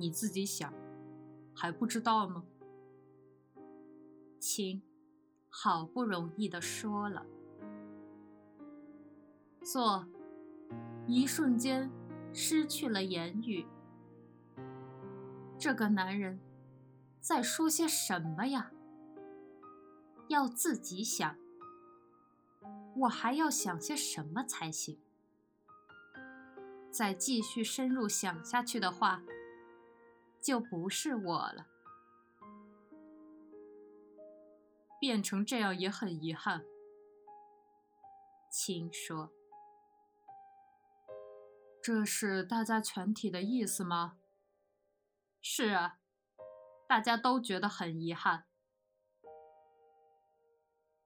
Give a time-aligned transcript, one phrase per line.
[0.00, 0.72] 你自己想，
[1.54, 2.42] 还不知道吗？
[4.38, 4.80] 秦
[5.50, 7.26] 好不容易的说了，
[9.62, 10.06] 做
[11.06, 11.90] 一瞬间
[12.32, 13.66] 失去了言语。
[15.58, 16.40] 这个男人
[17.20, 18.72] 在说些什么呀？
[20.28, 21.36] 要自己想，
[22.96, 24.98] 我还要想些什么才行？
[26.90, 29.22] 再继续深入想下去的话，
[30.42, 31.66] 就不是我了。
[35.00, 36.64] 变成这样也很遗憾。
[38.50, 39.32] 秦说
[41.82, 44.18] ：“这是大家全体的意思吗
[45.40, 45.98] ？”“是啊，
[46.86, 48.44] 大家都觉得很遗憾。”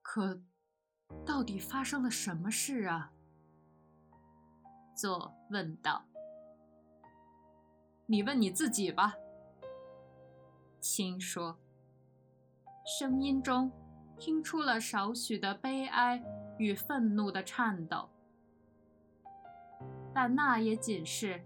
[0.03, 0.41] 可，
[1.25, 3.13] 到底发生了什么事啊？
[4.95, 6.05] 左问道。
[8.07, 9.15] 你问你自己吧。
[10.85, 11.57] 心说，
[12.85, 13.71] 声音中
[14.19, 16.23] 听出了少许的悲哀
[16.59, 18.07] 与愤怒的颤抖，
[20.13, 21.43] 但那也仅是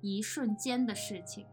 [0.00, 1.46] 一瞬间的事情。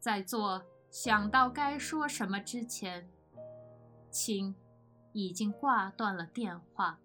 [0.00, 3.08] 在做想到该说什么之前。
[4.10, 4.56] 青
[5.12, 6.98] 已经挂断了电话。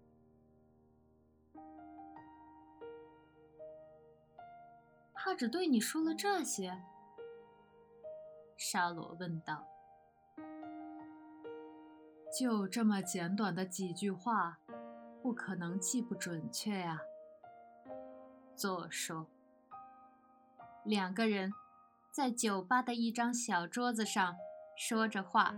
[5.14, 6.82] 他只对你说了这些？
[8.56, 9.66] 沙罗问道。
[12.38, 14.58] 就这么简短的几句话，
[15.22, 17.00] 不可能记不准确呀。
[18.54, 19.26] 左说。
[20.84, 21.52] 两个人
[22.10, 24.36] 在酒吧的一张小桌子上
[24.76, 25.54] 说着话。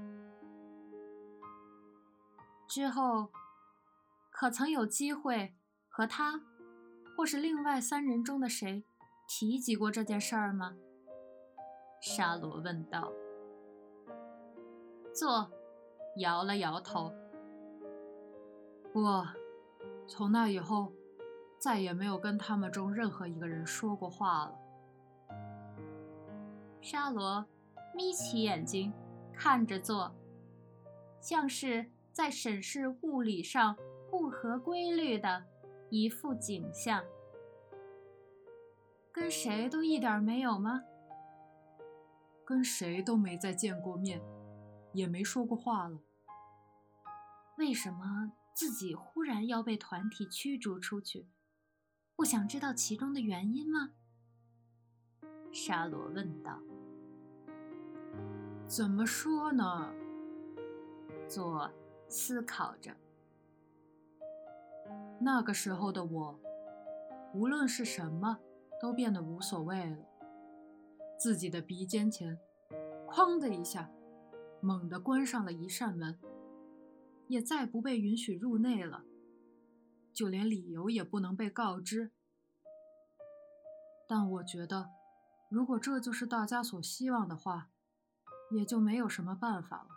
[2.69, 3.31] 之后，
[4.31, 5.55] 可曾有机会
[5.89, 6.41] 和他，
[7.17, 8.85] 或是另外三人中的谁
[9.27, 10.77] 提及过这件事儿吗？
[12.01, 13.13] 沙罗问道。
[15.13, 15.51] 坐，
[16.17, 17.13] 摇了摇头。
[18.93, 19.01] 不，
[20.07, 20.93] 从那以后，
[21.59, 24.59] 再也没有跟他们中任何一个人说过话了。
[26.81, 27.47] 沙罗
[27.95, 28.93] 眯起眼睛
[29.33, 30.15] 看着坐，
[31.21, 31.91] 像是。
[32.11, 33.77] 在审视物理上
[34.11, 35.45] 不合规律的
[35.89, 37.05] 一幅景象，
[39.13, 40.83] 跟谁都一点没有吗？
[42.49, 44.23] 跟谁都没再见过面，
[44.95, 46.01] 也没说过话了。
[47.59, 51.29] 为什么自己忽然要被团体驱逐出去？
[52.17, 53.91] 不想知道其中的原因吗？
[55.53, 56.59] 沙罗问道。
[58.67, 59.93] 怎么说呢？
[61.29, 61.71] 左。
[62.11, 62.97] 思考着，
[65.21, 66.41] 那个时候的我，
[67.35, 68.39] 无论是什么，
[68.81, 70.08] 都变得无所谓了。
[71.19, 72.39] 自己的鼻尖前，
[73.09, 73.91] 哐的一下，
[74.63, 76.17] 猛地关上了一扇门，
[77.27, 79.03] 也再不被允许入内了，
[80.15, 82.13] 就连理由也不能被告知。
[84.09, 84.91] 但我觉得，
[85.51, 87.69] 如果这就是大家所希望的话，
[88.53, 89.89] 也就没有什么办法了。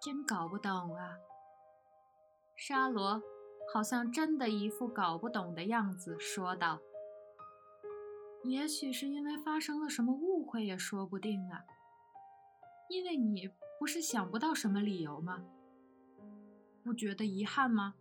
[0.00, 1.18] 真搞不懂啊！
[2.54, 3.20] 沙罗
[3.74, 6.78] 好像真的一副搞不懂的样子，说道
[8.44, 11.64] ：“也许是因为发生了什么误会，也说不定啊。
[12.88, 15.44] 因为你不是想不到什么理由吗？
[16.82, 17.94] 不觉得遗憾吗？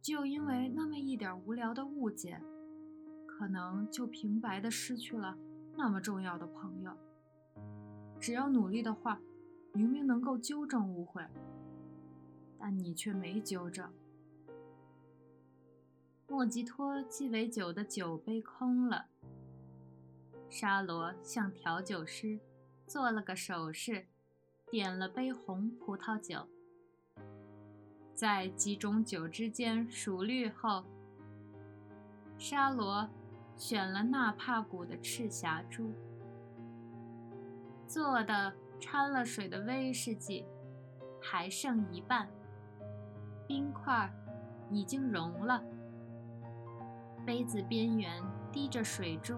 [0.00, 2.40] 就因为那么一点无聊的误解，
[3.26, 5.36] 可能就平白的失去了
[5.76, 6.96] 那么重要的朋友。
[8.20, 9.20] 只要努力的话。”
[9.76, 11.22] 明明能够纠正误会，
[12.58, 13.92] 但你却没纠正。
[16.28, 19.06] 莫吉托鸡尾酒的酒杯空了，
[20.50, 22.38] 沙罗向调酒师
[22.86, 24.06] 做了个手势，
[24.70, 26.46] 点了杯红葡萄酒。
[28.14, 30.84] 在几种酒之间熟虑后，
[32.38, 33.08] 沙罗
[33.56, 35.92] 选了纳帕谷的赤霞珠，
[37.86, 38.52] 做的。
[38.78, 40.44] 掺了水的威士忌
[41.18, 42.28] 还剩一半，
[43.48, 44.12] 冰块
[44.70, 45.64] 已经融了，
[47.26, 49.34] 杯子边缘滴着水珠，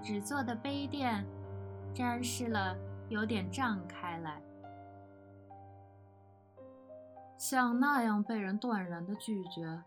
[0.00, 1.26] 纸做的杯垫
[1.92, 2.78] 沾湿了，
[3.08, 4.40] 有点胀开来。
[7.36, 9.82] 像那样被人断然的拒绝，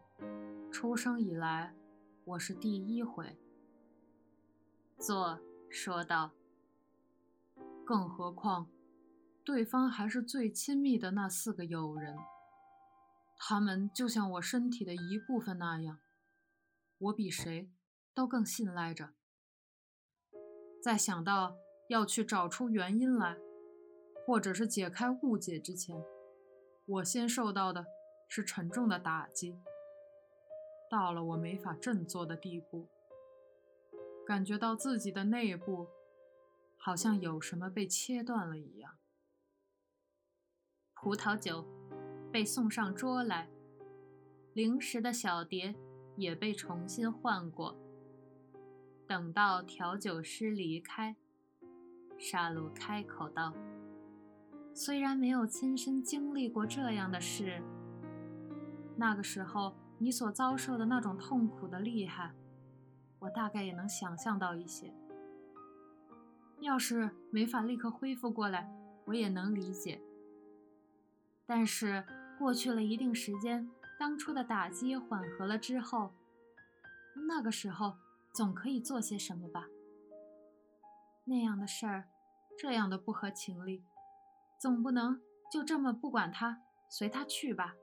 [0.74, 1.74] 出生以来
[2.26, 3.40] 我是第一回。
[4.98, 6.32] 坐说道。
[7.86, 8.68] 更何况，
[9.46, 12.18] 对方还是最亲密的那四个友人。
[13.38, 15.98] 他们就像我身体的一部分那样，
[17.00, 17.70] 我比谁
[18.14, 19.14] 都更信赖着。
[20.82, 21.58] 在想到
[21.88, 23.38] 要去找出原因来，
[24.26, 26.04] 或者是解开误解之前，
[26.86, 27.86] 我先受到的
[28.28, 29.58] 是沉重的打击，
[30.90, 32.88] 到了我没法振作的地步，
[34.26, 35.88] 感觉到自己的内部
[36.78, 38.98] 好像有什么被切断了一样。
[40.94, 41.66] 葡萄酒
[42.32, 43.50] 被送上桌来，
[44.54, 45.74] 零食的小碟
[46.20, 47.76] 也被重新换过。
[49.08, 51.16] 等到调酒师离开，
[52.18, 53.54] 沙鲁开口道
[54.76, 57.64] ：“虽然没有亲身经历过这样的事，
[58.98, 62.36] 那个时候你所遭受的那种痛苦的厉害，
[63.20, 64.94] 我大概也能想象到一些。
[66.60, 68.70] 要是没法立刻恢复过来，
[69.06, 70.02] 我也能理解。
[71.46, 72.06] 但是
[72.38, 73.68] 过去了一定时间，
[74.00, 76.14] 当初的打击缓和了之后，
[77.28, 77.98] 那个时候……”
[78.32, 79.66] 总可以做些什么吧？
[81.26, 82.08] 那样的事儿，
[82.58, 83.84] 这样的不合情理，
[84.62, 85.20] 总不能
[85.52, 87.76] 就这么不管他，随他去吧？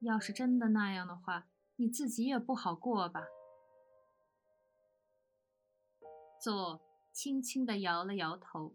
[0.00, 1.46] 要是真的那样的话，
[1.76, 3.24] 你自己也不好过吧？
[6.42, 6.82] 左
[7.12, 8.74] 轻轻地摇了摇头。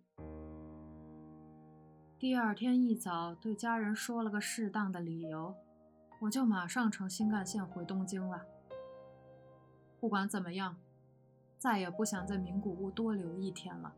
[2.18, 5.54] 第二天一早，对家人说了个适当的理由，
[6.20, 8.46] 我就马上乘新干线回东京了。
[10.00, 10.78] 不管怎么样，
[11.58, 13.94] 再也不想在名古屋多留一天了。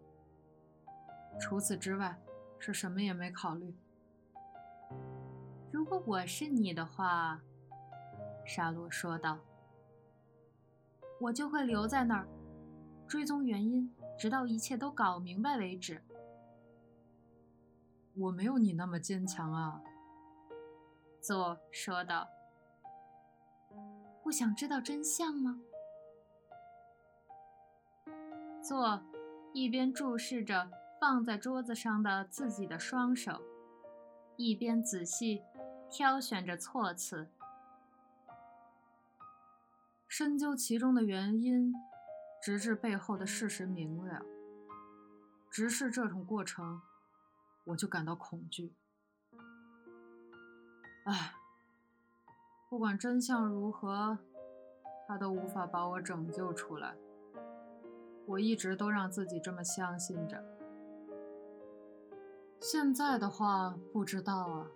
[1.40, 2.20] 除此之外，
[2.60, 3.76] 是什么也没考虑。
[5.72, 7.42] 如果我是你的话，
[8.46, 9.40] 沙罗说道，
[11.20, 12.28] 我就会留在那儿，
[13.08, 16.02] 追踪原因，直到一切都搞明白为止。
[18.14, 19.82] 我没有你那么坚强啊，
[21.22, 22.28] 佐说道。
[24.24, 25.60] 不想知道真相吗？
[28.62, 29.02] 做，
[29.54, 30.70] 一边注视着
[31.00, 33.42] 放在桌子上的自己的双手，
[34.36, 35.44] 一边仔细
[35.90, 37.30] 挑选着措辞，
[40.08, 41.74] 深究其中的原因，
[42.42, 44.24] 直至背后的事实明了。
[45.52, 46.82] 直视这种过程，
[47.66, 48.74] 我就感到恐惧。
[51.06, 51.34] 唉，
[52.70, 54.18] 不管真相如何，
[55.08, 56.96] 他都无法把我拯救出来。
[58.28, 60.44] 我一直都让自己这么相信着，
[62.60, 64.68] 现在的话不知道啊，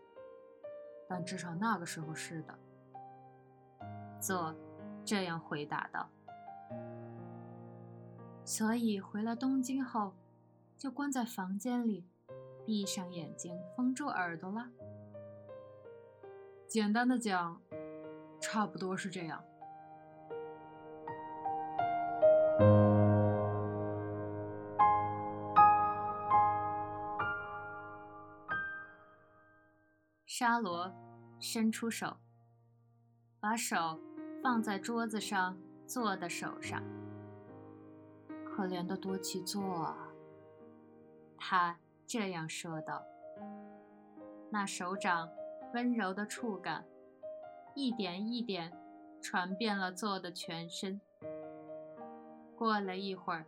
[1.07, 2.57] 但至少那个时候是的。
[4.19, 4.56] 做
[5.06, 6.10] 这样回答道。
[8.44, 10.13] 所以回了东京后，
[10.75, 12.04] 就关在房间里，
[12.66, 14.68] 闭上眼睛，封住耳朵了。
[16.67, 17.62] 简单的讲，
[18.41, 19.41] 差不多是这样。
[30.25, 30.92] 沙罗
[31.40, 32.18] 伸出手，
[33.40, 33.99] 把手
[34.44, 36.83] 放在桌子上坐的手上。
[38.44, 40.09] 可怜的多奇座啊，
[41.37, 43.01] 他这样说道。
[44.51, 45.30] 那手掌
[45.75, 46.85] 温柔的触感，
[47.73, 48.71] 一点一点
[49.21, 51.01] 传遍了坐的全身。
[52.57, 53.45] 过了一会儿，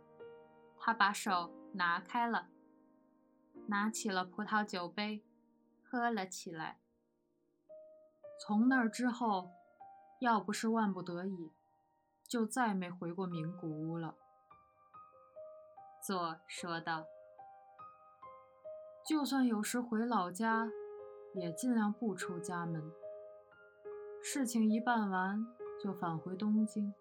[0.78, 2.48] 他把手拿开了，
[3.68, 5.24] 拿起了葡萄酒杯。
[5.90, 6.80] 喝了起来。
[8.38, 9.50] 从那儿之后，
[10.20, 11.50] 要不是万不得已，
[12.28, 14.14] 就再没回过名古屋了。
[16.06, 17.06] 佐说道
[19.08, 20.68] ：“就算有时回老家，
[21.34, 22.82] 也尽量不出家门。
[24.22, 25.46] 事情一办完，
[25.82, 26.92] 就返回东京。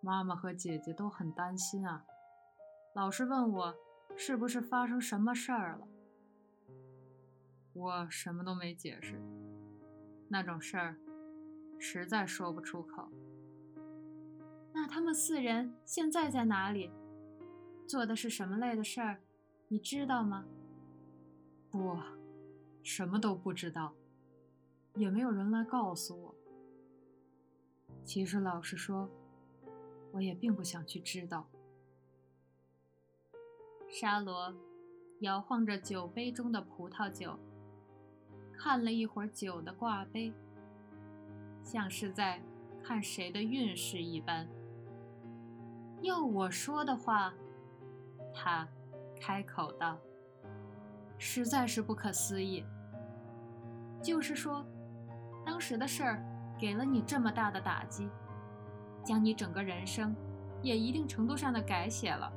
[0.00, 2.04] 妈妈和姐姐都很担心啊，
[2.94, 3.74] 老是问我
[4.16, 5.88] 是不是发生什么事儿了。”
[7.74, 9.20] 我什么都没解释，
[10.28, 10.96] 那种事儿
[11.78, 13.08] 实在说不出口。
[14.72, 16.90] 那他们四人现在在哪里？
[17.86, 19.20] 做的是什么类的事儿？
[19.68, 20.44] 你知道吗？
[21.70, 21.96] 不，
[22.88, 23.92] 什么都不知道，
[24.94, 26.34] 也没有人来告诉我。
[28.02, 29.10] 其实老实说，
[30.10, 31.46] 我也并不想去知道。
[33.86, 34.54] 沙罗
[35.20, 37.38] 摇晃着酒杯中的葡萄酒。
[38.54, 40.32] 看了一会儿酒的挂杯，
[41.62, 42.42] 像是在
[42.82, 44.48] 看谁的运势一般。
[46.00, 47.34] 要我说的话，
[48.32, 48.66] 他
[49.20, 49.98] 开口道
[51.18, 52.64] ：“实在是不可思议。
[54.02, 54.64] 就是说，
[55.44, 56.24] 当时的事儿
[56.58, 58.08] 给了你这么大的打击，
[59.04, 60.14] 将你整个人生
[60.62, 62.32] 也一定程度上的改写了，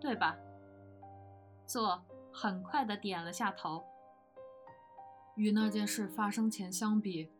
[0.00, 0.36] 对吧？
[1.66, 3.84] 做很快的点了下头。
[5.36, 7.30] 与那件事发生前相比，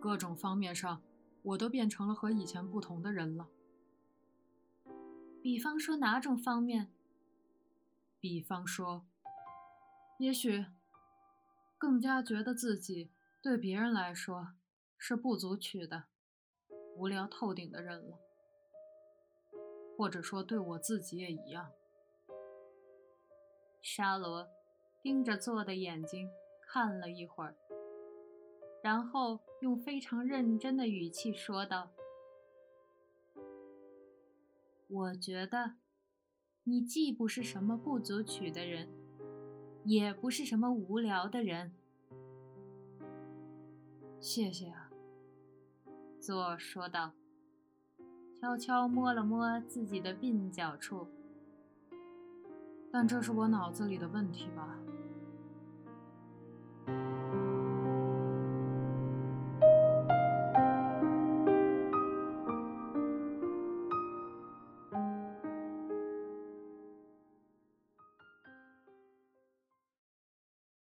[0.00, 1.00] 各种方面上，
[1.42, 3.48] 我都变成了和以前不同的人了。
[5.40, 6.90] 比方说哪种方面？
[8.18, 9.04] 比方说，
[10.18, 10.66] 也许
[11.76, 13.10] 更加觉得自己
[13.42, 14.54] 对别人来说
[14.96, 16.04] 是不足取的、
[16.96, 18.18] 无聊透顶的人了，
[19.96, 21.70] 或者说对我自己也一样。
[23.82, 24.48] 沙罗
[25.02, 26.30] 盯着做的眼睛
[26.62, 27.54] 看了一会儿，
[28.82, 31.90] 然后用非常认真的语气说道
[34.88, 35.76] ：“我觉得。”
[36.66, 38.88] 你既不是什么不足取的人，
[39.84, 41.72] 也不是什么无聊的人。
[44.18, 44.90] 谢谢啊，
[46.18, 47.12] 左说道，
[48.40, 51.06] 悄悄摸了摸自己的鬓角处。
[52.90, 54.78] 但这是我脑子里的问题吧。